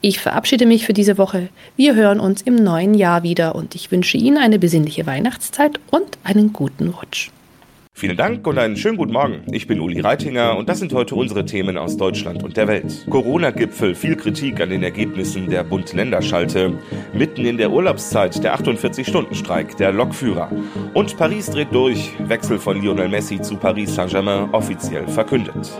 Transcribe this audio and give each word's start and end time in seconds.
Ich 0.00 0.20
verabschiede 0.20 0.66
mich 0.66 0.86
für 0.86 0.92
diese 0.92 1.18
Woche. 1.18 1.48
Wir 1.76 1.94
hören 1.94 2.20
uns 2.20 2.42
im 2.42 2.56
neuen 2.56 2.94
Jahr 2.94 3.22
wieder 3.22 3.54
und 3.54 3.74
ich 3.74 3.90
wünsche 3.90 4.16
Ihnen 4.16 4.38
eine 4.38 4.58
besinnliche 4.58 5.06
Weihnachtszeit 5.06 5.80
und 5.90 6.18
einen 6.24 6.52
guten 6.52 6.88
Rutsch. 6.88 7.30
Vielen 7.94 8.16
Dank 8.16 8.46
und 8.46 8.58
einen 8.58 8.76
schönen 8.76 8.96
guten 8.96 9.12
Morgen. 9.12 9.42
Ich 9.52 9.66
bin 9.66 9.78
Uli 9.78 10.00
Reitinger 10.00 10.56
und 10.56 10.68
das 10.68 10.78
sind 10.78 10.92
heute 10.92 11.14
unsere 11.14 11.44
Themen 11.44 11.76
aus 11.76 11.96
Deutschland 11.96 12.42
und 12.42 12.56
der 12.56 12.66
Welt. 12.66 13.06
Corona-Gipfel, 13.08 13.94
viel 13.94 14.16
Kritik 14.16 14.60
an 14.60 14.70
den 14.70 14.82
Ergebnissen 14.82 15.48
der 15.48 15.62
Bund-Länder-Schalte. 15.62 16.78
Mitten 17.12 17.44
in 17.44 17.58
der 17.58 17.70
Urlaubszeit 17.70 18.42
der 18.42 18.58
48-Stunden-Streik 18.58 19.76
der 19.76 19.92
Lokführer. 19.92 20.50
Und 20.94 21.16
Paris 21.16 21.46
dreht 21.50 21.72
durch. 21.72 22.12
Wechsel 22.18 22.58
von 22.58 22.80
Lionel 22.80 23.08
Messi 23.08 23.40
zu 23.40 23.56
Paris 23.56 23.94
Saint-Germain 23.94 24.48
offiziell 24.52 25.06
verkündet. 25.06 25.70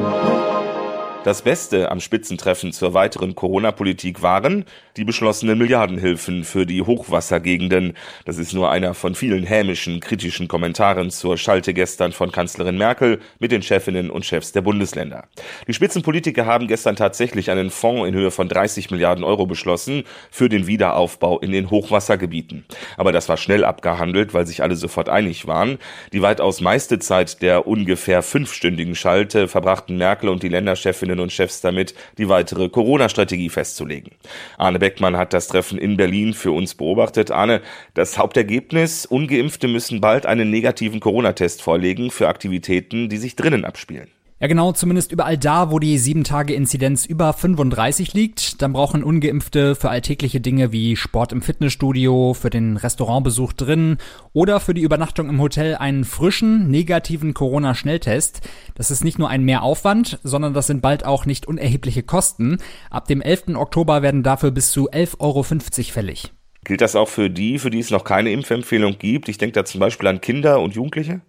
Das 1.25 1.43
Beste 1.43 1.89
am 1.93 2.01
Spitzentreffen 2.01 2.73
zur 2.73 2.95
weiteren 2.95 3.37
Corona-Politik 3.37 4.23
waren 4.23 4.65
die 4.97 5.05
beschlossenen 5.05 5.57
Milliardenhilfen 5.57 6.43
für 6.43 6.67
die 6.67 6.83
Hochwassergegenden. 6.83 7.97
Das 8.25 8.39
ist 8.39 8.53
nur 8.53 8.73
einer 8.73 8.93
von 8.93 9.15
vielen 9.15 9.45
hämischen, 9.45 10.01
kritischen 10.01 10.49
Kommentaren 10.49 11.11
zur 11.11 11.39
Schalte 11.39 11.75
gestern 11.75 12.11
von 12.11 12.33
Kanzlerin 12.33 12.77
Merkel 12.77 13.21
mit 13.39 13.53
den 13.53 13.63
Chefinnen 13.63 14.11
und 14.11 14.27
Chefs 14.27 14.51
der 14.51 14.63
Bundesländer. 14.63 15.29
Die 15.69 15.75
Spitzenpolitiker 15.75 16.45
haben 16.45 16.67
gestern 16.67 16.97
tatsächlich 16.97 17.53
einen 17.53 17.71
Fonds 17.71 18.09
in 18.09 18.15
Höhe 18.15 18.33
von 18.33 18.49
30 18.49 18.91
Milliarden 18.91 19.23
Euro 19.23 19.47
beschlossen 19.47 20.03
für 20.33 20.49
den 20.49 20.67
Wiederaufbau 20.67 21.39
in 21.39 21.53
den 21.53 21.71
Hochwassergebieten. 21.71 22.65
Aber 22.97 23.13
das 23.13 23.29
war 23.29 23.37
schnell 23.37 23.65
abgehandelt, 23.65 24.35
weil 24.35 24.47
sich 24.49 24.61
alle 24.61 24.75
sofort 24.75 25.09
einig 25.09 25.47
waren. 25.47 25.79
Die 26.13 26.21
weitaus 26.21 26.61
meiste 26.61 26.99
Zeit 26.99 27.43
der 27.43 27.69
ungefähr 27.69 28.23
fünfstündigen 28.23 28.97
Schalte 28.97 29.47
verbrachten 29.47 29.97
Merkel 29.97 30.29
und 30.29 30.43
die 30.43 30.49
Länderchefinnen 30.49 31.12
Chefinnen 31.13 31.21
und 31.21 31.33
Chefs 31.33 31.61
damit, 31.61 31.95
die 32.19 32.29
weitere 32.29 32.69
Corona-Strategie 32.69 33.49
festzulegen. 33.49 34.13
Arne 34.59 34.79
Beckmann 34.79 35.17
hat 35.17 35.33
das 35.33 35.49
Treffen 35.49 35.79
in 35.79 35.97
Berlin 35.97 36.35
für 36.35 36.53
uns 36.53 36.75
beobachtet. 36.75 37.31
Arne, 37.31 37.61
das 37.95 38.19
Hauptergebnis, 38.19 39.07
ungeimpfte 39.07 39.69
müssen 39.69 40.01
bald 40.01 40.27
einen 40.27 40.51
negativen 40.51 41.01
Corona-Test 41.01 41.63
vorlegen 41.63 42.11
für 42.11 42.29
Aktivitäten, 42.29 43.09
die 43.09 43.19
sich 43.19 43.37
drinnen 43.37 43.65
abspielen. 43.65 44.09
Ja, 44.43 44.49
genau, 44.49 44.73
zumindest 44.73 45.13
überall 45.13 45.39
da, 45.39 45.71
wo 45.71 45.79
die 45.79 45.97
7-Tage-Inzidenz 46.01 47.07
über 47.07 47.33
35 47.33 48.13
liegt. 48.13 48.61
Dann 48.61 48.73
brauchen 48.73 49.05
Ungeimpfte 49.05 49.77
für 49.77 49.89
alltägliche 49.89 50.41
Dinge 50.41 50.73
wie 50.73 50.97
Sport 50.97 51.31
im 51.31 51.43
Fitnessstudio, 51.43 52.35
für 52.35 52.51
den 52.51 52.77
Restaurantbesuch 52.77 53.53
drin 53.53 53.99
oder 54.33 54.59
für 54.59 54.75
die 54.75 54.83
Übernachtung 54.83 55.29
im 55.29 55.41
Hotel 55.41 55.77
einen 55.77 56.03
frischen, 56.03 56.69
negativen 56.73 57.35
Corona-Schnelltest. 57.35 58.41
Das 58.75 58.91
ist 58.91 59.05
nicht 59.05 59.17
nur 59.17 59.29
ein 59.29 59.45
Mehraufwand, 59.45 60.19
sondern 60.25 60.55
das 60.55 60.67
sind 60.67 60.83
bald 60.83 61.05
auch 61.05 61.25
nicht 61.25 61.47
unerhebliche 61.47 62.03
Kosten. 62.03 62.59
Ab 62.91 63.07
dem 63.07 63.23
11. 63.23 63.55
Oktober 63.55 64.03
werden 64.03 64.25
dafür 64.25 64.51
bis 64.51 64.73
zu 64.73 64.91
11,50 64.91 65.21
Euro 65.21 65.45
fällig. 65.45 66.33
Gilt 66.65 66.81
das 66.81 66.97
auch 66.97 67.09
für 67.09 67.31
die, 67.31 67.61
für 67.61 67.71
die 67.71 67.79
es 67.79 67.93
noch 67.93 68.03
keine 68.03 68.33
Impfempfehlung 68.33 68.99
gibt? 68.99 69.29
Ich 69.29 69.39
denke 69.39 69.53
da 69.53 69.65
zum 69.65 69.79
Beispiel 69.79 70.09
an 70.09 70.21
Kinder 70.21 70.59
und 70.59 70.75
Jugendliche. 70.75 71.21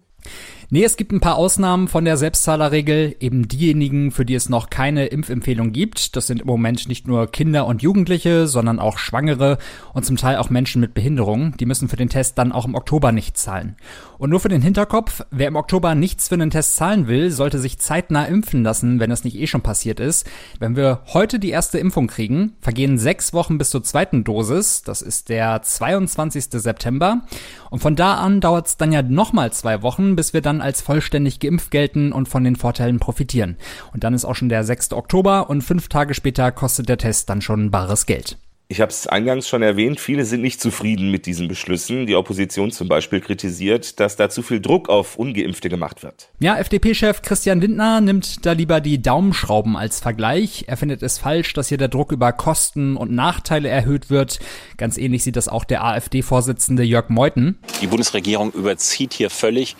Nee, 0.74 0.82
es 0.82 0.96
gibt 0.96 1.12
ein 1.12 1.20
paar 1.20 1.36
Ausnahmen 1.36 1.86
von 1.86 2.04
der 2.04 2.16
Selbstzahlerregel. 2.16 3.14
Eben 3.20 3.46
diejenigen, 3.46 4.10
für 4.10 4.24
die 4.24 4.34
es 4.34 4.48
noch 4.48 4.70
keine 4.70 5.06
Impfempfehlung 5.06 5.70
gibt. 5.70 6.16
Das 6.16 6.26
sind 6.26 6.40
im 6.40 6.48
Moment 6.48 6.88
nicht 6.88 7.06
nur 7.06 7.28
Kinder 7.28 7.66
und 7.66 7.80
Jugendliche, 7.80 8.48
sondern 8.48 8.80
auch 8.80 8.98
Schwangere 8.98 9.58
und 9.92 10.04
zum 10.04 10.16
Teil 10.16 10.36
auch 10.36 10.50
Menschen 10.50 10.80
mit 10.80 10.92
Behinderungen. 10.92 11.54
Die 11.60 11.66
müssen 11.66 11.88
für 11.88 11.94
den 11.94 12.08
Test 12.08 12.38
dann 12.38 12.50
auch 12.50 12.66
im 12.66 12.74
Oktober 12.74 13.12
nicht 13.12 13.38
zahlen. 13.38 13.76
Und 14.18 14.30
nur 14.30 14.40
für 14.40 14.48
den 14.48 14.62
Hinterkopf, 14.62 15.24
wer 15.30 15.46
im 15.46 15.54
Oktober 15.54 15.94
nichts 15.94 16.26
für 16.26 16.34
einen 16.34 16.50
Test 16.50 16.74
zahlen 16.74 17.06
will, 17.06 17.30
sollte 17.30 17.60
sich 17.60 17.78
zeitnah 17.78 18.24
impfen 18.24 18.64
lassen, 18.64 18.98
wenn 18.98 19.10
das 19.10 19.22
nicht 19.22 19.36
eh 19.36 19.46
schon 19.46 19.60
passiert 19.60 20.00
ist. 20.00 20.28
Wenn 20.58 20.74
wir 20.74 21.02
heute 21.12 21.38
die 21.38 21.50
erste 21.50 21.78
Impfung 21.78 22.08
kriegen, 22.08 22.54
vergehen 22.60 22.98
sechs 22.98 23.32
Wochen 23.32 23.58
bis 23.58 23.70
zur 23.70 23.84
zweiten 23.84 24.24
Dosis. 24.24 24.82
Das 24.82 25.02
ist 25.02 25.28
der 25.28 25.62
22. 25.62 26.46
September. 26.50 27.22
Und 27.70 27.78
von 27.78 27.94
da 27.94 28.14
an 28.14 28.40
dauert 28.40 28.66
es 28.66 28.76
dann 28.76 28.90
ja 28.90 29.02
nochmal 29.02 29.52
zwei 29.52 29.82
Wochen, 29.82 30.16
bis 30.16 30.32
wir 30.32 30.40
dann 30.40 30.63
als 30.64 30.82
vollständig 30.82 31.38
geimpft 31.38 31.70
gelten 31.70 32.12
und 32.12 32.28
von 32.28 32.42
den 32.42 32.56
Vorteilen 32.56 32.98
profitieren. 32.98 33.56
Und 33.92 34.02
dann 34.02 34.14
ist 34.14 34.24
auch 34.24 34.34
schon 34.34 34.48
der 34.48 34.64
6. 34.64 34.92
Oktober 34.92 35.48
und 35.48 35.62
fünf 35.62 35.88
Tage 35.88 36.14
später 36.14 36.50
kostet 36.50 36.88
der 36.88 36.98
Test 36.98 37.30
dann 37.30 37.42
schon 37.42 37.70
bares 37.70 38.06
Geld. 38.06 38.38
Ich 38.66 38.80
habe 38.80 38.90
es 38.90 39.06
eingangs 39.06 39.46
schon 39.46 39.60
erwähnt, 39.60 40.00
viele 40.00 40.24
sind 40.24 40.40
nicht 40.40 40.58
zufrieden 40.58 41.10
mit 41.10 41.26
diesen 41.26 41.48
Beschlüssen. 41.48 42.06
Die 42.06 42.16
Opposition 42.16 42.70
zum 42.70 42.88
Beispiel 42.88 43.20
kritisiert, 43.20 44.00
dass 44.00 44.16
da 44.16 44.30
zu 44.30 44.40
viel 44.42 44.58
Druck 44.58 44.88
auf 44.88 45.16
ungeimpfte 45.16 45.68
gemacht 45.68 46.02
wird. 46.02 46.30
Ja, 46.40 46.56
FDP-Chef 46.56 47.20
Christian 47.20 47.60
Lindner 47.60 48.00
nimmt 48.00 48.46
da 48.46 48.52
lieber 48.52 48.80
die 48.80 49.02
Daumenschrauben 49.02 49.76
als 49.76 50.00
Vergleich. 50.00 50.64
Er 50.66 50.78
findet 50.78 51.02
es 51.02 51.18
falsch, 51.18 51.52
dass 51.52 51.68
hier 51.68 51.76
der 51.76 51.88
Druck 51.88 52.10
über 52.10 52.32
Kosten 52.32 52.96
und 52.96 53.12
Nachteile 53.12 53.68
erhöht 53.68 54.08
wird. 54.08 54.40
Ganz 54.78 54.96
ähnlich 54.96 55.24
sieht 55.24 55.36
das 55.36 55.48
auch 55.48 55.64
der 55.64 55.84
AfD-Vorsitzende 55.84 56.84
Jörg 56.84 57.10
Meuthen. 57.10 57.58
Die 57.82 57.86
Bundesregierung 57.86 58.50
überzieht 58.52 59.12
hier 59.12 59.28
völlig, 59.28 59.76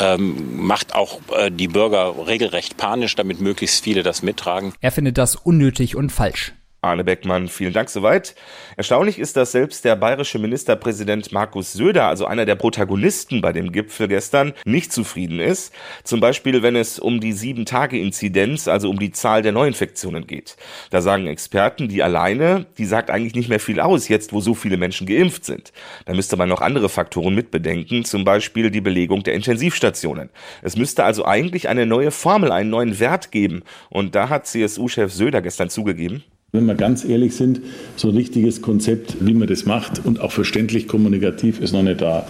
ähm, 0.00 0.56
macht 0.56 0.96
auch 0.96 1.20
äh, 1.36 1.52
die 1.52 1.68
Bürger 1.68 2.26
regelrecht 2.26 2.76
panisch, 2.78 3.14
damit 3.14 3.40
möglichst 3.40 3.84
viele 3.84 4.02
das 4.02 4.24
mittragen. 4.24 4.74
Er 4.80 4.90
findet 4.90 5.18
das 5.18 5.36
unnötig 5.36 5.94
und 5.94 6.10
falsch. 6.10 6.52
Arne 6.84 7.02
Beckmann, 7.02 7.48
vielen 7.48 7.72
Dank 7.72 7.88
soweit. 7.88 8.34
Erstaunlich 8.76 9.18
ist, 9.18 9.36
dass 9.36 9.52
selbst 9.52 9.84
der 9.84 9.96
bayerische 9.96 10.38
Ministerpräsident 10.38 11.32
Markus 11.32 11.72
Söder, 11.72 12.06
also 12.06 12.26
einer 12.26 12.44
der 12.44 12.56
Protagonisten 12.56 13.40
bei 13.40 13.52
dem 13.52 13.72
Gipfel 13.72 14.06
gestern, 14.06 14.52
nicht 14.64 14.92
zufrieden 14.92 15.40
ist. 15.40 15.72
Zum 16.04 16.20
Beispiel, 16.20 16.62
wenn 16.62 16.76
es 16.76 16.98
um 16.98 17.20
die 17.20 17.32
Sieben-Tage-Inzidenz, 17.32 18.68
also 18.68 18.90
um 18.90 18.98
die 18.98 19.12
Zahl 19.12 19.42
der 19.42 19.52
Neuinfektionen 19.52 20.26
geht. 20.26 20.56
Da 20.90 21.00
sagen 21.00 21.26
Experten, 21.26 21.88
die 21.88 22.02
alleine, 22.02 22.66
die 22.76 22.84
sagt 22.84 23.10
eigentlich 23.10 23.34
nicht 23.34 23.48
mehr 23.48 23.60
viel 23.60 23.80
aus, 23.80 24.08
jetzt 24.08 24.32
wo 24.32 24.40
so 24.40 24.54
viele 24.54 24.76
Menschen 24.76 25.06
geimpft 25.06 25.44
sind. 25.44 25.72
Da 26.04 26.14
müsste 26.14 26.36
man 26.36 26.48
noch 26.48 26.60
andere 26.60 26.88
Faktoren 26.88 27.34
mitbedenken, 27.34 28.04
zum 28.04 28.24
Beispiel 28.24 28.70
die 28.70 28.82
Belegung 28.82 29.22
der 29.22 29.34
Intensivstationen. 29.34 30.28
Es 30.62 30.76
müsste 30.76 31.04
also 31.04 31.24
eigentlich 31.24 31.68
eine 31.68 31.86
neue 31.86 32.10
Formel, 32.10 32.52
einen 32.52 32.70
neuen 32.70 33.00
Wert 33.00 33.30
geben. 33.30 33.62
Und 33.88 34.14
da 34.14 34.28
hat 34.28 34.46
CSU-Chef 34.46 35.12
Söder 35.12 35.40
gestern 35.40 35.70
zugegeben, 35.70 36.24
wenn 36.54 36.66
wir 36.66 36.74
ganz 36.74 37.04
ehrlich 37.04 37.34
sind, 37.34 37.60
so 37.96 38.08
ein 38.08 38.14
richtiges 38.14 38.62
Konzept, 38.62 39.16
wie 39.20 39.34
man 39.34 39.48
das 39.48 39.66
macht 39.66 40.04
und 40.04 40.20
auch 40.20 40.32
verständlich 40.32 40.88
kommunikativ 40.88 41.60
ist 41.60 41.72
noch 41.72 41.82
nicht 41.82 42.00
da. 42.00 42.26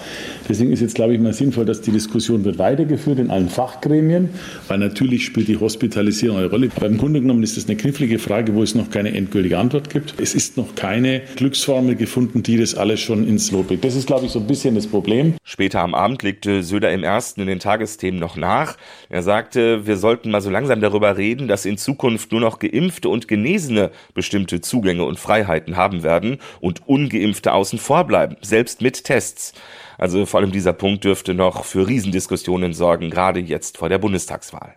Deswegen 0.49 0.73
ist 0.73 0.81
jetzt, 0.81 0.95
glaube 0.95 1.15
ich, 1.15 1.21
mal 1.21 1.35
sinnvoll, 1.35 1.67
dass 1.67 1.83
die 1.83 1.91
Diskussion 1.91 2.45
wird 2.45 2.59
weitergeführt 2.59 3.19
in 3.19 3.31
allen 3.31 3.51
Fachgremien, 3.51 4.31
weil 4.67 4.79
natürlich 4.79 5.27
spielt 5.27 5.49
die 5.49 5.59
Hospitalisierung 5.59 6.39
eine 6.39 6.47
Rolle. 6.47 6.71
Beim 6.81 6.97
Grunde 6.97 7.21
genommen 7.21 7.43
ist 7.43 7.57
das 7.57 7.67
eine 7.67 7.77
knifflige 7.77 8.19
Frage, 8.19 8.55
wo 8.55 8.63
es 8.63 8.75
noch 8.75 8.91
keine 8.91 9.15
endgültige 9.15 9.59
Antwort 9.59 9.91
gibt. 9.91 10.15
Es 10.19 10.35
ist 10.35 10.57
noch 10.57 10.75
keine 10.75 11.21
Glücksformel 11.37 11.95
gefunden, 11.95 12.43
die 12.43 12.57
das 12.57 12.75
alles 12.75 13.01
schon 13.01 13.29
ins 13.29 13.51
Lot 13.51 13.69
bringt. 13.69 13.85
Das 13.85 13.95
ist, 13.95 14.07
glaube 14.07 14.25
ich, 14.25 14.33
so 14.33 14.41
ein 14.41 14.47
bisschen 14.47 14.75
das 14.75 14.87
Problem. 14.87 15.35
Später 15.45 15.81
am 15.81 15.95
Abend 15.95 16.23
legte 16.23 16.63
Söder 16.63 16.91
im 16.93 17.05
ersten 17.05 17.43
in 17.43 17.47
den 17.47 17.59
Tagesthemen 17.59 18.19
noch 18.19 18.37
nach. 18.37 18.77
Er 19.11 19.23
sagte, 19.23 19.87
wir 19.87 19.99
sollten 19.99 20.31
mal 20.31 20.41
so 20.41 20.49
langsam 20.49 20.81
darüber 20.81 21.19
reden, 21.19 21.47
dass 21.47 21.67
in 21.67 21.77
Zukunft 21.77 22.33
nur 22.33 22.41
noch 22.41 22.59
Geimpfte 22.59 23.11
und 23.11 23.29
Genesene 23.29 23.91
bestimmte 24.15 24.61
Zugänge 24.61 25.05
und 25.05 25.19
Freiheiten 25.19 25.77
haben 25.77 26.03
werden 26.03 26.39
und 26.61 26.89
ungeimpfte 26.89 27.53
außen 27.53 27.79
vor 27.79 28.05
bleiben, 28.05 28.37
selbst 28.41 28.81
mit 28.81 29.05
Tests. 29.05 29.53
Also 29.99 30.27
vor 30.27 30.41
allem 30.41 30.53
dieser 30.53 30.73
Punkt 30.73 31.05
dürfte 31.05 31.35
noch 31.35 31.65
für 31.65 31.87
Riesendiskussionen 31.87 32.73
sorgen, 32.73 33.11
gerade 33.11 33.41
jetzt 33.41 33.79
vor 33.79 33.89
der 33.89 33.99
Bundestagswahl. 33.99 34.75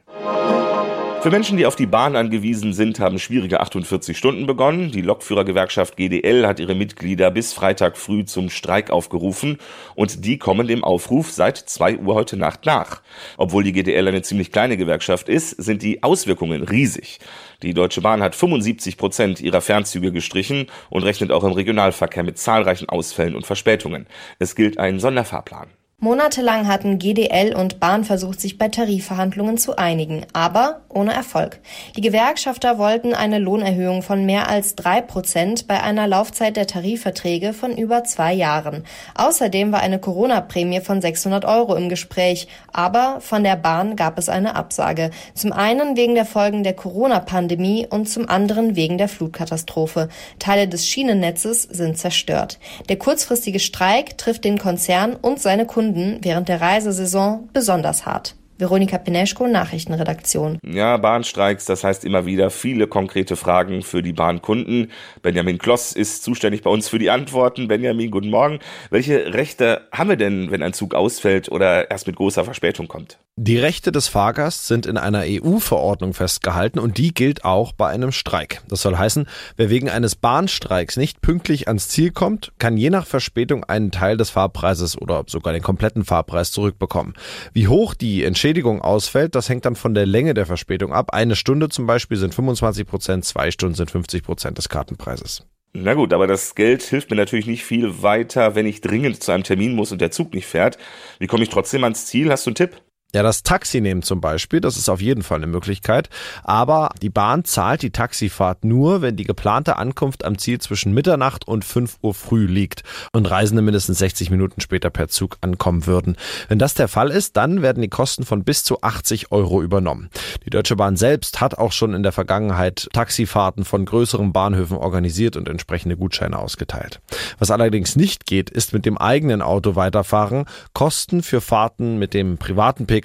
Für 1.27 1.31
Menschen, 1.31 1.57
die 1.57 1.65
auf 1.65 1.75
die 1.75 1.87
Bahn 1.87 2.15
angewiesen 2.15 2.73
sind, 2.73 2.99
haben 2.99 3.17
schwierige 3.17 3.59
48 3.59 4.15
Stunden 4.15 4.45
begonnen. 4.45 4.91
Die 4.91 5.01
Lokführergewerkschaft 5.01 5.97
GDL 5.97 6.45
hat 6.45 6.59
ihre 6.59 6.75
Mitglieder 6.75 7.31
bis 7.31 7.53
Freitag 7.53 7.97
früh 7.97 8.23
zum 8.23 8.51
Streik 8.51 8.91
aufgerufen 8.91 9.57
und 9.95 10.23
die 10.23 10.37
kommen 10.37 10.67
dem 10.67 10.83
Aufruf 10.83 11.31
seit 11.31 11.57
2 11.57 11.97
Uhr 11.97 12.13
heute 12.13 12.37
Nacht 12.37 12.65
nach. 12.65 13.01
Obwohl 13.35 13.63
die 13.63 13.73
GDL 13.73 14.07
eine 14.07 14.21
ziemlich 14.21 14.51
kleine 14.51 14.77
Gewerkschaft 14.77 15.27
ist, 15.27 15.49
sind 15.49 15.81
die 15.81 16.03
Auswirkungen 16.03 16.61
riesig. 16.61 17.19
Die 17.63 17.73
Deutsche 17.73 18.01
Bahn 18.01 18.21
hat 18.21 18.35
75 18.35 18.97
Prozent 18.97 19.41
ihrer 19.41 19.61
Fernzüge 19.61 20.11
gestrichen 20.11 20.67
und 20.89 21.03
rechnet 21.03 21.31
auch 21.31 21.43
im 21.43 21.53
Regionalverkehr 21.53 22.23
mit 22.23 22.37
zahlreichen 22.37 22.89
Ausfällen 22.89 23.35
und 23.35 23.47
Verspätungen. 23.47 24.07
Es 24.37 24.55
gilt 24.55 24.77
ein 24.77 24.99
Sonderfahrplan. 24.99 25.67
Monatelang 25.99 26.67
hatten 26.67 26.99
GDL 26.99 27.55
und 27.55 27.79
Bahn 27.79 28.03
versucht, 28.03 28.39
sich 28.39 28.59
bei 28.59 28.67
Tarifverhandlungen 28.67 29.57
zu 29.57 29.77
einigen, 29.77 30.27
aber 30.31 30.81
ohne 30.89 31.11
Erfolg. 31.11 31.59
Die 31.95 32.01
Gewerkschafter 32.01 32.77
wollten 32.77 33.15
eine 33.15 33.39
Lohnerhöhung 33.39 34.03
von 34.03 34.23
mehr 34.23 34.47
als 34.47 34.75
drei 34.75 35.01
Prozent 35.01 35.67
bei 35.67 35.81
einer 35.81 36.05
Laufzeit 36.05 36.55
der 36.55 36.67
Tarifverträge 36.67 37.51
von 37.51 37.75
über 37.75 38.03
zwei 38.03 38.31
Jahren. 38.31 38.83
Außerdem 39.15 39.71
war 39.71 39.79
eine 39.79 39.97
Corona-Prämie 39.97 40.81
von 40.81 41.01
600 41.01 41.45
Euro 41.45 41.73
im 41.73 41.89
Gespräch, 41.89 42.47
aber 42.71 43.17
von 43.19 43.43
der 43.43 43.55
Bahn 43.55 43.95
gab 43.95 44.19
es 44.19 44.29
eine 44.29 44.53
Absage. 44.53 45.09
Zum 45.33 45.51
einen 45.51 45.97
wegen 45.97 46.13
der 46.13 46.25
Folgen 46.25 46.63
der 46.63 46.73
Corona-Pandemie 46.75 47.87
und 47.89 48.07
zum 48.07 48.29
anderen 48.29 48.75
wegen 48.75 48.99
der 48.99 49.09
Flutkatastrophe. 49.09 50.09
Teile 50.37 50.67
des 50.67 50.85
Schienennetzes 50.85 51.63
sind 51.63 51.97
zerstört. 51.97 52.59
Der 52.87 52.99
kurzfristige 52.99 53.59
Streik 53.59 54.19
trifft 54.19 54.45
den 54.45 54.59
Konzern 54.59 55.15
und 55.15 55.41
seine 55.41 55.65
Kunden 55.65 55.86
Kunden 55.87 56.17
während 56.21 56.49
der 56.49 56.59
Reisesaison 56.59 57.47
besonders 57.53 58.05
hart. 58.05 58.35
Veronika 58.57 58.97
Peneschko, 58.97 59.47
Nachrichtenredaktion. 59.47 60.57
Ja, 60.65 60.97
Bahnstreiks, 60.97 61.65
das 61.65 61.83
heißt 61.83 62.03
immer 62.05 62.25
wieder 62.25 62.49
viele 62.49 62.87
konkrete 62.87 63.35
Fragen 63.35 63.83
für 63.83 64.01
die 64.01 64.13
Bahnkunden. 64.13 64.91
Benjamin 65.21 65.59
Kloss 65.59 65.93
ist 65.93 66.23
zuständig 66.23 66.63
bei 66.63 66.71
uns 66.71 66.89
für 66.89 66.97
die 66.97 67.11
Antworten. 67.11 67.67
Benjamin, 67.67 68.09
guten 68.09 68.29
Morgen. 68.29 68.59
Welche 68.89 69.33
Rechte 69.33 69.87
haben 69.91 70.09
wir 70.09 70.17
denn, 70.17 70.49
wenn 70.49 70.63
ein 70.63 70.73
Zug 70.73 70.95
ausfällt 70.95 71.51
oder 71.51 71.91
erst 71.91 72.07
mit 72.07 72.15
großer 72.15 72.43
Verspätung 72.43 72.87
kommt? 72.87 73.19
Die 73.39 73.59
Rechte 73.59 73.91
des 73.91 74.07
Fahrgasts 74.07 74.67
sind 74.67 74.87
in 74.87 74.97
einer 74.97 75.21
EU-Verordnung 75.23 76.15
festgehalten 76.15 76.79
und 76.79 76.97
die 76.97 77.13
gilt 77.13 77.45
auch 77.45 77.71
bei 77.71 77.87
einem 77.87 78.11
Streik. 78.11 78.63
Das 78.67 78.81
soll 78.81 78.97
heißen, 78.97 79.27
wer 79.57 79.69
wegen 79.69 79.91
eines 79.91 80.15
Bahnstreiks 80.15 80.97
nicht 80.97 81.21
pünktlich 81.21 81.67
ans 81.67 81.87
Ziel 81.87 82.09
kommt, 82.09 82.51
kann 82.57 82.77
je 82.77 82.89
nach 82.89 83.05
Verspätung 83.05 83.63
einen 83.63 83.91
Teil 83.91 84.17
des 84.17 84.31
Fahrpreises 84.31 84.99
oder 84.99 85.23
sogar 85.27 85.53
den 85.53 85.61
kompletten 85.61 86.03
Fahrpreis 86.03 86.51
zurückbekommen. 86.51 87.13
Wie 87.53 87.67
hoch 87.67 87.93
die 87.93 88.23
Entschädigung 88.23 88.46
Entschädigung 88.47 88.81
ausfällt, 88.81 89.35
das 89.35 89.49
hängt 89.49 89.65
dann 89.65 89.75
von 89.75 89.93
der 89.93 90.05
Länge 90.05 90.33
der 90.33 90.45
Verspätung 90.45 90.93
ab. 90.93 91.09
Eine 91.11 91.35
Stunde 91.35 91.67
zum 91.67 91.85
Beispiel 91.85 92.15
sind 92.15 92.33
25 92.33 92.87
Prozent, 92.87 93.25
zwei 93.25 93.51
Stunden 93.51 93.75
sind 93.75 93.91
50 93.91 94.23
Prozent 94.23 94.57
des 94.57 94.69
Kartenpreises. 94.69 95.45
Na 95.73 95.95
gut, 95.95 96.13
aber 96.13 96.27
das 96.27 96.55
Geld 96.55 96.81
hilft 96.81 97.09
mir 97.09 97.17
natürlich 97.17 97.45
nicht 97.45 97.65
viel 97.65 98.01
weiter, 98.03 98.55
wenn 98.55 98.65
ich 98.65 98.79
dringend 98.79 99.21
zu 99.21 99.33
einem 99.33 99.43
Termin 99.43 99.75
muss 99.75 99.91
und 99.91 99.99
der 99.99 100.11
Zug 100.11 100.33
nicht 100.33 100.45
fährt. 100.45 100.77
Wie 101.19 101.27
komme 101.27 101.43
ich 101.43 101.49
trotzdem 101.49 101.83
ans 101.83 102.05
Ziel? 102.05 102.31
Hast 102.31 102.45
du 102.45 102.51
einen 102.51 102.55
Tipp? 102.55 102.81
Ja, 103.15 103.23
das 103.23 103.41
Taxi 103.41 103.79
nehmen 103.79 104.01
zum 104.01 104.19
Beispiel, 104.19 104.59
das 104.59 104.75
ist 104.75 104.89
auf 104.89 104.99
jeden 104.99 105.23
Fall 105.23 105.37
eine 105.37 105.47
Möglichkeit. 105.47 106.09
Aber 106.43 106.89
die 107.01 107.09
Bahn 107.09 107.45
zahlt 107.45 107.81
die 107.81 107.91
Taxifahrt 107.91 108.65
nur, 108.65 109.01
wenn 109.01 109.15
die 109.15 109.23
geplante 109.23 109.77
Ankunft 109.77 110.25
am 110.25 110.37
Ziel 110.37 110.59
zwischen 110.59 110.93
Mitternacht 110.93 111.47
und 111.47 111.63
5 111.63 111.99
Uhr 112.01 112.13
früh 112.13 112.45
liegt 112.45 112.83
und 113.13 113.25
Reisende 113.25 113.61
mindestens 113.61 113.99
60 113.99 114.29
Minuten 114.29 114.59
später 114.59 114.89
per 114.89 115.07
Zug 115.07 115.37
ankommen 115.39 115.85
würden. 115.85 116.17
Wenn 116.49 116.59
das 116.59 116.73
der 116.73 116.89
Fall 116.89 117.09
ist, 117.09 117.37
dann 117.37 117.61
werden 117.61 117.81
die 117.81 117.87
Kosten 117.87 118.25
von 118.25 118.43
bis 118.43 118.65
zu 118.65 118.81
80 118.81 119.31
Euro 119.31 119.61
übernommen. 119.61 120.09
Die 120.45 120.49
Deutsche 120.49 120.75
Bahn 120.75 120.97
selbst 120.97 121.39
hat 121.39 121.57
auch 121.57 121.71
schon 121.71 121.93
in 121.93 122.03
der 122.03 122.11
Vergangenheit 122.11 122.89
Taxifahrten 122.91 123.63
von 123.63 123.85
größeren 123.85 124.33
Bahnhöfen 124.33 124.75
organisiert 124.75 125.37
und 125.37 125.47
entsprechende 125.47 125.95
Gutscheine 125.95 126.37
ausgeteilt. 126.37 126.99
Was 127.39 127.51
allerdings 127.51 127.95
nicht 127.95 128.25
geht, 128.25 128.49
ist 128.49 128.73
mit 128.73 128.85
dem 128.85 128.97
eigenen 128.97 129.41
Auto 129.41 129.77
weiterfahren. 129.77 130.43
Kosten 130.73 131.23
für 131.23 131.39
Fahrten 131.39 131.97
mit 131.99 132.13
dem 132.13 132.37
privaten 132.37 132.85
Pkw 132.85 132.96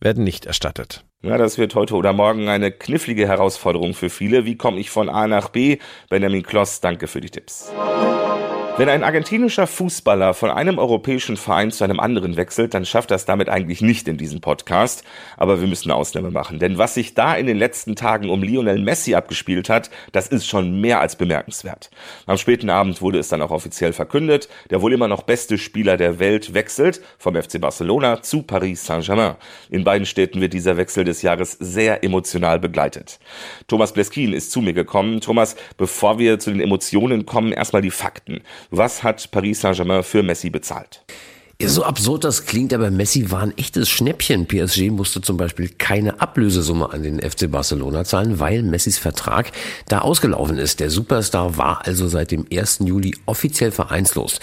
werden 0.00 0.24
nicht 0.24 0.46
erstattet. 0.46 1.04
Ja, 1.22 1.38
das 1.38 1.56
wird 1.56 1.74
heute 1.74 1.94
oder 1.94 2.12
morgen 2.12 2.48
eine 2.48 2.70
knifflige 2.70 3.26
Herausforderung 3.26 3.94
für 3.94 4.10
viele. 4.10 4.44
Wie 4.44 4.56
komme 4.56 4.78
ich 4.78 4.90
von 4.90 5.08
A 5.08 5.26
nach 5.26 5.48
B? 5.48 5.78
Benjamin 6.10 6.42
Kloss, 6.42 6.80
danke 6.80 7.06
für 7.06 7.20
die 7.20 7.30
Tipps. 7.30 7.72
Wenn 8.76 8.88
ein 8.88 9.04
argentinischer 9.04 9.68
Fußballer 9.68 10.34
von 10.34 10.50
einem 10.50 10.80
europäischen 10.80 11.36
Verein 11.36 11.70
zu 11.70 11.84
einem 11.84 12.00
anderen 12.00 12.34
wechselt, 12.36 12.74
dann 12.74 12.84
schafft 12.84 13.12
das 13.12 13.24
damit 13.24 13.48
eigentlich 13.48 13.82
nicht 13.82 14.08
in 14.08 14.16
diesem 14.16 14.40
Podcast. 14.40 15.04
Aber 15.36 15.60
wir 15.60 15.68
müssen 15.68 15.92
eine 15.92 15.96
Ausnahme 15.96 16.32
machen. 16.32 16.58
Denn 16.58 16.76
was 16.76 16.94
sich 16.94 17.14
da 17.14 17.36
in 17.36 17.46
den 17.46 17.56
letzten 17.56 17.94
Tagen 17.94 18.30
um 18.30 18.42
Lionel 18.42 18.80
Messi 18.80 19.14
abgespielt 19.14 19.68
hat, 19.68 19.90
das 20.10 20.26
ist 20.26 20.48
schon 20.48 20.80
mehr 20.80 21.00
als 21.00 21.14
bemerkenswert. 21.14 21.88
Am 22.26 22.36
späten 22.36 22.68
Abend 22.68 23.00
wurde 23.00 23.20
es 23.20 23.28
dann 23.28 23.42
auch 23.42 23.52
offiziell 23.52 23.92
verkündet. 23.92 24.48
Der 24.70 24.82
wohl 24.82 24.92
immer 24.92 25.06
noch 25.06 25.22
beste 25.22 25.56
Spieler 25.56 25.96
der 25.96 26.18
Welt 26.18 26.52
wechselt 26.52 27.00
vom 27.16 27.40
FC 27.40 27.60
Barcelona 27.60 28.22
zu 28.22 28.42
Paris 28.42 28.84
Saint-Germain. 28.84 29.36
In 29.70 29.84
beiden 29.84 30.04
Städten 30.04 30.40
wird 30.40 30.52
dieser 30.52 30.76
Wechsel 30.76 31.04
des 31.04 31.22
Jahres 31.22 31.52
sehr 31.52 32.02
emotional 32.02 32.58
begleitet. 32.58 33.20
Thomas 33.68 33.92
Bleskin 33.92 34.32
ist 34.32 34.50
zu 34.50 34.60
mir 34.60 34.72
gekommen. 34.72 35.20
Thomas, 35.20 35.54
bevor 35.76 36.18
wir 36.18 36.40
zu 36.40 36.50
den 36.50 36.60
Emotionen 36.60 37.24
kommen, 37.24 37.52
erstmal 37.52 37.80
die 37.80 37.92
Fakten. 37.92 38.42
Was 38.70 39.02
hat 39.02 39.30
Paris 39.30 39.60
Saint-Germain 39.60 40.02
für 40.02 40.22
Messi 40.22 40.50
bezahlt? 40.50 41.04
So 41.66 41.84
absurd 41.84 42.24
das 42.24 42.46
klingt, 42.46 42.72
aber 42.74 42.90
Messi 42.90 43.30
war 43.30 43.40
ein 43.40 43.56
echtes 43.56 43.88
Schnäppchen. 43.88 44.46
PSG 44.46 44.90
musste 44.90 45.20
zum 45.20 45.36
Beispiel 45.36 45.70
keine 45.78 46.20
Ablösesumme 46.20 46.92
an 46.92 47.02
den 47.02 47.20
FC 47.20 47.50
Barcelona 47.50 48.04
zahlen, 48.04 48.38
weil 48.38 48.62
Messis 48.62 48.98
Vertrag 48.98 49.50
da 49.88 50.00
ausgelaufen 50.00 50.58
ist. 50.58 50.80
Der 50.80 50.90
Superstar 50.90 51.56
war 51.56 51.86
also 51.86 52.06
seit 52.06 52.30
dem 52.30 52.46
1. 52.52 52.80
Juli 52.84 53.16
offiziell 53.26 53.70
vereinslos. 53.70 54.40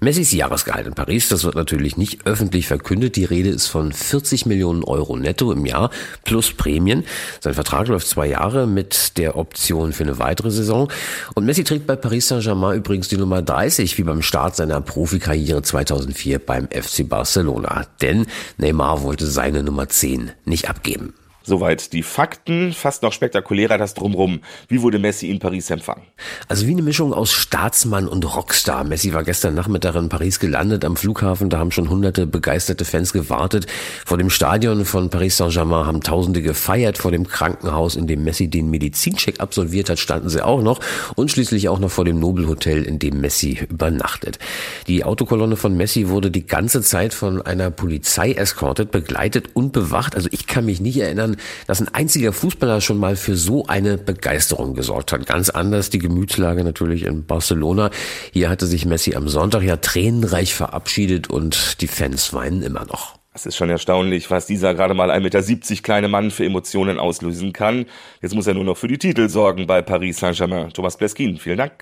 Messis 0.00 0.32
Jahresgehalt 0.32 0.88
in 0.88 0.94
Paris, 0.94 1.28
das 1.28 1.44
wird 1.44 1.54
natürlich 1.54 1.96
nicht 1.96 2.26
öffentlich 2.26 2.66
verkündet. 2.66 3.14
Die 3.14 3.24
Rede 3.24 3.50
ist 3.50 3.68
von 3.68 3.92
40 3.92 4.46
Millionen 4.46 4.82
Euro 4.82 5.16
netto 5.16 5.52
im 5.52 5.64
Jahr 5.64 5.90
plus 6.24 6.52
Prämien. 6.52 7.04
Sein 7.40 7.54
Vertrag 7.54 7.86
läuft 7.86 8.08
zwei 8.08 8.26
Jahre 8.26 8.66
mit 8.66 9.16
der 9.18 9.36
Option 9.36 9.92
für 9.92 10.02
eine 10.02 10.18
weitere 10.18 10.50
Saison. 10.50 10.90
Und 11.34 11.44
Messi 11.44 11.62
trägt 11.62 11.86
bei 11.86 11.94
Paris 11.94 12.26
Saint-Germain 12.28 12.78
übrigens 12.78 13.08
die 13.08 13.16
Nummer 13.16 13.42
30, 13.42 13.96
wie 13.98 14.02
beim 14.02 14.22
Start 14.22 14.56
seiner 14.56 14.80
Profikarriere 14.80 15.62
2004 15.62 16.40
beim 16.40 16.61
FC 16.68 17.08
Barcelona. 17.08 17.86
Denn 18.00 18.26
Neymar 18.58 19.02
wollte 19.02 19.26
seine 19.26 19.62
Nummer 19.62 19.88
10 19.88 20.32
nicht 20.44 20.68
abgeben. 20.68 21.14
Soweit 21.44 21.92
die 21.92 22.02
Fakten, 22.02 22.72
fast 22.72 23.02
noch 23.02 23.12
spektakulärer 23.12 23.78
das 23.78 23.94
Drumrum. 23.94 24.40
Wie 24.68 24.82
wurde 24.82 24.98
Messi 24.98 25.28
in 25.28 25.38
Paris 25.38 25.70
empfangen? 25.70 26.02
Also 26.48 26.66
wie 26.66 26.72
eine 26.72 26.82
Mischung 26.82 27.12
aus 27.12 27.32
Staatsmann 27.32 28.08
und 28.08 28.24
Rockstar. 28.36 28.84
Messi 28.84 29.12
war 29.12 29.24
gestern 29.24 29.54
Nachmittag 29.54 29.94
in 29.96 30.08
Paris 30.08 30.38
gelandet 30.38 30.84
am 30.84 30.96
Flughafen, 30.96 31.50
da 31.50 31.58
haben 31.58 31.70
schon 31.70 31.88
hunderte 31.90 32.26
begeisterte 32.26 32.84
Fans 32.84 33.12
gewartet. 33.12 33.66
Vor 34.06 34.18
dem 34.18 34.30
Stadion 34.30 34.84
von 34.84 35.10
Paris 35.10 35.36
Saint-Germain 35.36 35.86
haben 35.86 36.00
Tausende 36.02 36.42
gefeiert. 36.42 36.98
Vor 36.98 37.10
dem 37.10 37.26
Krankenhaus, 37.26 37.96
in 37.96 38.06
dem 38.06 38.24
Messi 38.24 38.48
den 38.48 38.70
Medizincheck 38.70 39.40
absolviert 39.40 39.90
hat, 39.90 39.98
standen 39.98 40.28
sie 40.28 40.44
auch 40.44 40.62
noch. 40.62 40.80
Und 41.14 41.30
schließlich 41.30 41.68
auch 41.68 41.78
noch 41.78 41.90
vor 41.90 42.04
dem 42.04 42.20
Nobelhotel, 42.20 42.82
in 42.82 42.98
dem 42.98 43.20
Messi 43.20 43.66
übernachtet. 43.68 44.38
Die 44.86 45.04
Autokolonne 45.04 45.56
von 45.56 45.76
Messi 45.76 46.08
wurde 46.08 46.30
die 46.30 46.46
ganze 46.46 46.82
Zeit 46.82 47.14
von 47.14 47.42
einer 47.42 47.70
Polizei 47.70 48.32
eskortet, 48.32 48.90
begleitet 48.90 49.50
und 49.54 49.72
bewacht. 49.72 50.14
Also 50.16 50.28
ich 50.32 50.46
kann 50.46 50.64
mich 50.64 50.80
nicht 50.80 50.98
erinnern, 50.98 51.31
erinnern, 51.32 51.36
dass 51.66 51.80
ein 51.80 51.88
einziger 51.88 52.32
Fußballer 52.32 52.80
schon 52.80 52.98
mal 52.98 53.16
für 53.16 53.36
so 53.36 53.66
eine 53.66 53.98
Begeisterung 53.98 54.74
gesorgt 54.74 55.12
hat. 55.12 55.26
Ganz 55.26 55.50
anders 55.50 55.90
die 55.90 55.98
Gemütslage 55.98 56.64
natürlich 56.64 57.04
in 57.04 57.26
Barcelona. 57.26 57.90
Hier 58.32 58.48
hatte 58.48 58.66
sich 58.66 58.86
Messi 58.86 59.14
am 59.14 59.28
Sonntag 59.28 59.62
ja 59.62 59.76
tränenreich 59.76 60.54
verabschiedet 60.54 61.30
und 61.30 61.80
die 61.80 61.88
Fans 61.88 62.32
weinen 62.32 62.62
immer 62.62 62.84
noch. 62.86 63.16
Es 63.34 63.46
ist 63.46 63.56
schon 63.56 63.70
erstaunlich, 63.70 64.30
was 64.30 64.44
dieser 64.46 64.74
gerade 64.74 64.92
mal 64.92 65.10
1,70 65.10 65.20
Meter 65.22 65.82
kleine 65.82 66.08
Mann 66.08 66.30
für 66.30 66.44
Emotionen 66.44 66.98
auslösen 66.98 67.54
kann. 67.54 67.86
Jetzt 68.20 68.34
muss 68.34 68.46
er 68.46 68.52
nur 68.52 68.64
noch 68.64 68.76
für 68.76 68.88
die 68.88 68.98
Titel 68.98 69.30
sorgen 69.30 69.66
bei 69.66 69.80
Paris 69.80 70.18
Saint-Germain. 70.18 70.70
Thomas 70.70 70.98
Bleskin, 70.98 71.38
vielen 71.38 71.56
Dank. 71.56 71.72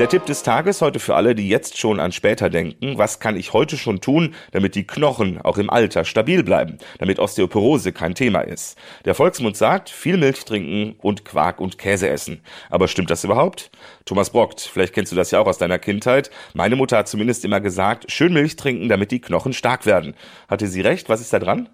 Der 0.00 0.08
Tipp 0.08 0.24
des 0.24 0.42
Tages 0.42 0.80
heute 0.80 0.98
für 0.98 1.14
alle, 1.14 1.34
die 1.34 1.50
jetzt 1.50 1.76
schon 1.76 2.00
an 2.00 2.10
später 2.10 2.48
denken. 2.48 2.96
Was 2.96 3.20
kann 3.20 3.36
ich 3.36 3.52
heute 3.52 3.76
schon 3.76 4.00
tun, 4.00 4.34
damit 4.50 4.74
die 4.74 4.86
Knochen 4.86 5.38
auch 5.38 5.58
im 5.58 5.68
Alter 5.68 6.06
stabil 6.06 6.42
bleiben, 6.42 6.78
damit 6.96 7.18
Osteoporose 7.18 7.92
kein 7.92 8.14
Thema 8.14 8.40
ist? 8.40 8.78
Der 9.04 9.14
Volksmund 9.14 9.58
sagt, 9.58 9.90
viel 9.90 10.16
Milch 10.16 10.46
trinken 10.46 10.94
und 11.02 11.26
Quark 11.26 11.60
und 11.60 11.76
Käse 11.76 12.08
essen. 12.08 12.40
Aber 12.70 12.88
stimmt 12.88 13.10
das 13.10 13.24
überhaupt? 13.24 13.70
Thomas 14.06 14.30
Brockt, 14.30 14.62
vielleicht 14.62 14.94
kennst 14.94 15.12
du 15.12 15.16
das 15.16 15.32
ja 15.32 15.38
auch 15.38 15.46
aus 15.46 15.58
deiner 15.58 15.78
Kindheit. 15.78 16.30
Meine 16.54 16.76
Mutter 16.76 16.96
hat 16.96 17.08
zumindest 17.08 17.44
immer 17.44 17.60
gesagt, 17.60 18.10
schön 18.10 18.32
Milch 18.32 18.56
trinken, 18.56 18.88
damit 18.88 19.10
die 19.10 19.20
Knochen 19.20 19.52
stark 19.52 19.84
werden. 19.84 20.14
Hatte 20.48 20.66
sie 20.66 20.80
recht? 20.80 21.10
Was 21.10 21.20
ist 21.20 21.34
da 21.34 21.38
dran? 21.38 21.68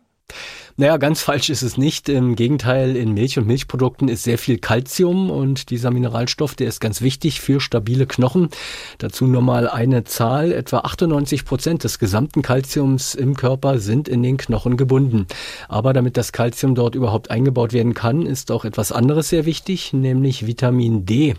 Naja, 0.78 0.98
ganz 0.98 1.22
falsch 1.22 1.48
ist 1.48 1.62
es 1.62 1.78
nicht. 1.78 2.08
Im 2.08 2.36
Gegenteil, 2.36 2.96
in 2.96 3.14
Milch 3.14 3.38
und 3.38 3.46
Milchprodukten 3.46 4.08
ist 4.08 4.24
sehr 4.24 4.36
viel 4.36 4.58
Kalzium 4.58 5.30
und 5.30 5.70
dieser 5.70 5.90
Mineralstoff, 5.90 6.54
der 6.54 6.68
ist 6.68 6.80
ganz 6.80 7.00
wichtig 7.00 7.40
für 7.40 7.60
stabile 7.60 8.06
Knochen. 8.06 8.50
Dazu 8.98 9.26
nochmal 9.26 9.68
eine 9.68 10.04
Zahl. 10.04 10.52
Etwa 10.52 10.80
98 10.80 11.44
Prozent 11.44 11.84
des 11.84 11.98
gesamten 11.98 12.42
Kalziums 12.42 13.14
im 13.14 13.36
Körper 13.36 13.78
sind 13.78 14.08
in 14.08 14.22
den 14.22 14.36
Knochen 14.36 14.76
gebunden. 14.76 15.26
Aber 15.68 15.94
damit 15.94 16.16
das 16.16 16.32
Kalzium 16.32 16.74
dort 16.74 16.94
überhaupt 16.94 17.30
eingebaut 17.30 17.72
werden 17.72 17.94
kann, 17.94 18.26
ist 18.26 18.50
auch 18.50 18.64
etwas 18.66 18.92
anderes 18.92 19.30
sehr 19.30 19.46
wichtig, 19.46 19.94
nämlich 19.94 20.46
Vitamin 20.46 21.06
D. 21.06 21.34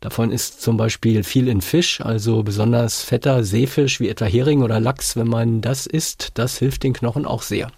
Davon 0.00 0.32
ist 0.32 0.62
zum 0.62 0.76
Beispiel 0.76 1.22
viel 1.22 1.46
in 1.46 1.60
Fisch, 1.60 2.00
also 2.00 2.42
besonders 2.42 3.02
fetter 3.02 3.44
Seefisch 3.44 4.00
wie 4.00 4.08
etwa 4.08 4.24
Hering 4.24 4.62
oder 4.62 4.80
Lachs. 4.80 5.14
Wenn 5.14 5.28
man 5.28 5.60
das 5.60 5.86
isst, 5.86 6.30
das 6.34 6.58
hilft 6.58 6.82
den 6.82 6.92
Knochen 6.92 7.24
auch 7.24 7.42
sehr. 7.42 7.70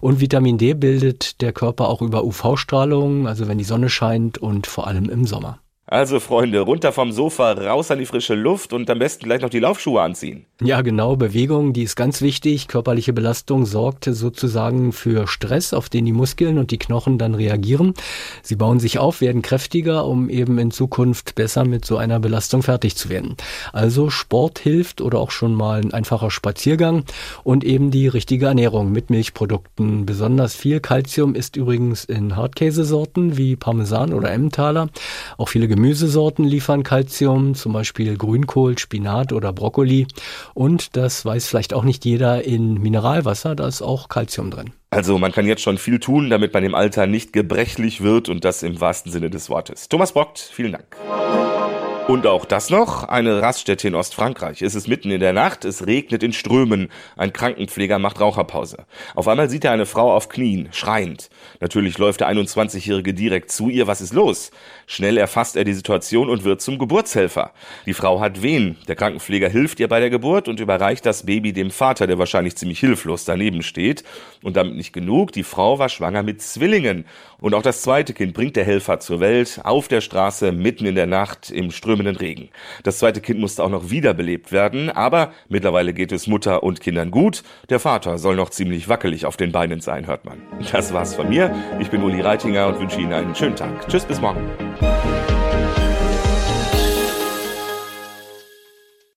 Und 0.00 0.09
Vitamin 0.18 0.58
D 0.58 0.74
bildet 0.74 1.40
der 1.40 1.52
Körper 1.52 1.88
auch 1.88 2.02
über 2.02 2.24
UV-Strahlung, 2.24 3.28
also 3.28 3.46
wenn 3.46 3.58
die 3.58 3.64
Sonne 3.64 3.90
scheint 3.90 4.38
und 4.38 4.66
vor 4.66 4.86
allem 4.88 5.10
im 5.10 5.26
Sommer. 5.26 5.60
Also 5.90 6.20
Freunde, 6.20 6.60
runter 6.60 6.92
vom 6.92 7.10
Sofa, 7.10 7.50
raus 7.50 7.90
an 7.90 7.98
die 7.98 8.06
frische 8.06 8.36
Luft 8.36 8.72
und 8.72 8.88
am 8.88 9.00
besten 9.00 9.24
gleich 9.24 9.42
noch 9.42 9.50
die 9.50 9.58
Laufschuhe 9.58 10.00
anziehen. 10.00 10.46
Ja, 10.62 10.82
genau, 10.82 11.16
Bewegung, 11.16 11.72
die 11.72 11.82
ist 11.82 11.96
ganz 11.96 12.22
wichtig. 12.22 12.68
Körperliche 12.68 13.12
Belastung 13.12 13.66
sorgt 13.66 14.04
sozusagen 14.04 14.92
für 14.92 15.26
Stress, 15.26 15.74
auf 15.74 15.88
den 15.88 16.04
die 16.04 16.12
Muskeln 16.12 16.58
und 16.58 16.70
die 16.70 16.78
Knochen 16.78 17.18
dann 17.18 17.34
reagieren. 17.34 17.94
Sie 18.40 18.54
bauen 18.54 18.78
sich 18.78 19.00
auf, 19.00 19.20
werden 19.20 19.42
kräftiger, 19.42 20.06
um 20.06 20.30
eben 20.30 20.58
in 20.58 20.70
Zukunft 20.70 21.34
besser 21.34 21.64
mit 21.64 21.84
so 21.84 21.96
einer 21.96 22.20
Belastung 22.20 22.62
fertig 22.62 22.94
zu 22.94 23.08
werden. 23.08 23.36
Also 23.72 24.10
Sport 24.10 24.60
hilft 24.60 25.00
oder 25.00 25.18
auch 25.18 25.32
schon 25.32 25.54
mal 25.54 25.80
ein 25.80 25.92
einfacher 25.92 26.30
Spaziergang 26.30 27.02
und 27.42 27.64
eben 27.64 27.90
die 27.90 28.06
richtige 28.06 28.46
Ernährung 28.46 28.92
mit 28.92 29.10
Milchprodukten. 29.10 30.06
Besonders 30.06 30.54
viel 30.54 30.78
Kalzium 30.78 31.34
ist 31.34 31.56
übrigens 31.56 32.04
in 32.04 32.36
Hartkäsesorten 32.36 33.36
wie 33.36 33.56
Parmesan 33.56 34.12
oder 34.12 34.30
Emmentaler. 34.30 34.88
Auch 35.36 35.48
viele 35.48 35.66
Gemüsesorten 35.80 36.44
liefern 36.44 36.82
Kalzium, 36.82 37.54
zum 37.54 37.72
Beispiel 37.72 38.18
Grünkohl, 38.18 38.76
Spinat 38.76 39.32
oder 39.32 39.50
Brokkoli. 39.54 40.06
Und 40.52 40.94
das 40.94 41.24
weiß 41.24 41.48
vielleicht 41.48 41.72
auch 41.72 41.84
nicht 41.84 42.04
jeder 42.04 42.44
in 42.44 42.74
Mineralwasser, 42.74 43.54
da 43.54 43.66
ist 43.66 43.80
auch 43.80 44.10
Kalzium 44.10 44.50
drin. 44.50 44.74
Also 44.90 45.16
man 45.16 45.32
kann 45.32 45.46
jetzt 45.46 45.62
schon 45.62 45.78
viel 45.78 45.98
tun, 45.98 46.28
damit 46.28 46.52
man 46.52 46.64
im 46.64 46.74
Alter 46.74 47.06
nicht 47.06 47.32
gebrechlich 47.32 48.02
wird 48.02 48.28
und 48.28 48.44
das 48.44 48.62
im 48.62 48.78
wahrsten 48.78 49.10
Sinne 49.10 49.30
des 49.30 49.48
Wortes. 49.48 49.88
Thomas 49.88 50.12
Bockt, 50.12 50.38
vielen 50.38 50.72
Dank. 50.72 50.98
Und 52.10 52.26
auch 52.26 52.44
das 52.44 52.70
noch, 52.70 53.04
eine 53.04 53.40
Raststätte 53.40 53.86
in 53.86 53.94
Ostfrankreich. 53.94 54.62
Es 54.62 54.74
ist 54.74 54.88
mitten 54.88 55.12
in 55.12 55.20
der 55.20 55.32
Nacht, 55.32 55.64
es 55.64 55.86
regnet 55.86 56.24
in 56.24 56.32
Strömen. 56.32 56.90
Ein 57.16 57.32
Krankenpfleger 57.32 58.00
macht 58.00 58.18
Raucherpause. 58.18 58.78
Auf 59.14 59.28
einmal 59.28 59.48
sieht 59.48 59.64
er 59.64 59.70
eine 59.70 59.86
Frau 59.86 60.12
auf 60.12 60.28
Knien, 60.28 60.70
schreiend. 60.72 61.30
Natürlich 61.60 61.98
läuft 61.98 62.18
der 62.18 62.28
21-Jährige 62.28 63.14
direkt 63.14 63.52
zu 63.52 63.68
ihr. 63.68 63.86
Was 63.86 64.00
ist 64.00 64.12
los? 64.12 64.50
Schnell 64.88 65.18
erfasst 65.18 65.54
er 65.54 65.62
die 65.62 65.72
Situation 65.72 66.28
und 66.28 66.42
wird 66.42 66.60
zum 66.60 66.80
Geburtshelfer. 66.80 67.52
Die 67.86 67.94
Frau 67.94 68.18
hat 68.18 68.42
Wehen. 68.42 68.76
Der 68.88 68.96
Krankenpfleger 68.96 69.48
hilft 69.48 69.78
ihr 69.78 69.86
bei 69.86 70.00
der 70.00 70.10
Geburt 70.10 70.48
und 70.48 70.58
überreicht 70.58 71.06
das 71.06 71.26
Baby 71.26 71.52
dem 71.52 71.70
Vater, 71.70 72.08
der 72.08 72.18
wahrscheinlich 72.18 72.56
ziemlich 72.56 72.80
hilflos 72.80 73.24
daneben 73.24 73.62
steht. 73.62 74.02
Und 74.42 74.56
damit 74.56 74.74
nicht 74.74 74.92
genug, 74.92 75.30
die 75.30 75.44
Frau 75.44 75.78
war 75.78 75.88
schwanger 75.88 76.24
mit 76.24 76.42
Zwillingen. 76.42 77.04
Und 77.38 77.54
auch 77.54 77.62
das 77.62 77.82
zweite 77.82 78.14
Kind 78.14 78.34
bringt 78.34 78.56
der 78.56 78.64
Helfer 78.64 78.98
zur 78.98 79.20
Welt, 79.20 79.60
auf 79.62 79.86
der 79.86 80.00
Straße, 80.00 80.50
mitten 80.50 80.86
in 80.86 80.96
der 80.96 81.06
Nacht, 81.06 81.50
im 81.50 81.70
strömenden 82.00 82.16
Regen. 82.16 82.48
Das 82.82 82.98
zweite 82.98 83.20
Kind 83.20 83.40
musste 83.40 83.62
auch 83.62 83.68
noch 83.68 83.90
wiederbelebt 83.90 84.52
werden, 84.52 84.90
aber 84.90 85.32
mittlerweile 85.48 85.92
geht 85.92 86.12
es 86.12 86.26
Mutter 86.26 86.62
und 86.62 86.80
Kindern 86.80 87.10
gut. 87.10 87.42
Der 87.68 87.80
Vater 87.80 88.18
soll 88.18 88.36
noch 88.36 88.50
ziemlich 88.50 88.88
wackelig 88.88 89.26
auf 89.26 89.36
den 89.36 89.52
Beinen 89.52 89.80
sein, 89.80 90.06
hört 90.06 90.24
man. 90.24 90.38
Das 90.72 90.92
war's 90.92 91.14
von 91.14 91.28
mir. 91.28 91.54
Ich 91.78 91.90
bin 91.90 92.02
Uli 92.02 92.20
Reitinger 92.20 92.68
und 92.68 92.80
wünsche 92.80 93.00
Ihnen 93.00 93.12
einen 93.12 93.34
schönen 93.34 93.56
Tag. 93.56 93.88
Tschüss, 93.88 94.04
bis 94.04 94.20
morgen. 94.20 94.40